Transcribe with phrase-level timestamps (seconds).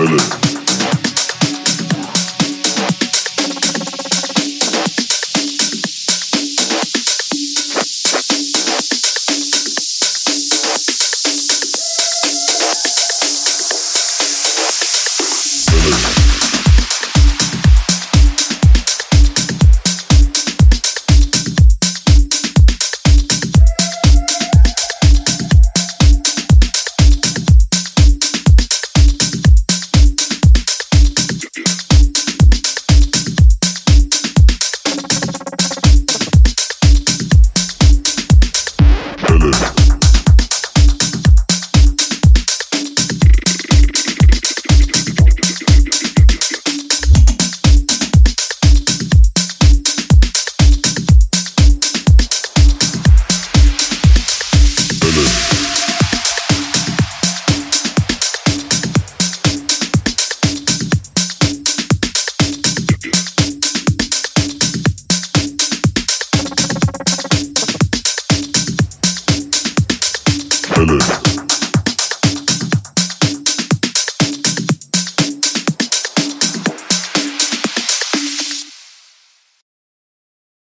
[0.00, 0.49] Salute.
[70.90, 71.29] London.